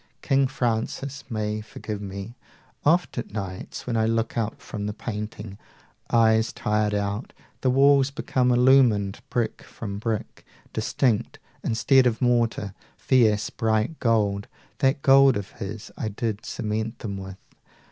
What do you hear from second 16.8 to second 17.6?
them with!